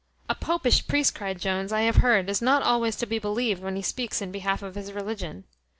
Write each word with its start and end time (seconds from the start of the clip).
"A 0.27 0.33
popish 0.33 0.87
priest!" 0.87 1.13
cries 1.13 1.39
Jones, 1.39 1.71
"I 1.71 1.81
have 1.81 1.97
heard 1.97 2.27
is 2.27 2.41
not 2.41 2.63
always 2.63 2.95
to 2.95 3.05
be 3.05 3.19
believed 3.19 3.61
when 3.61 3.75
he 3.75 3.83
speaks 3.83 4.19
in 4.19 4.31
behalf 4.31 4.63
of 4.63 4.73
his 4.73 4.91
religion." 4.93 5.43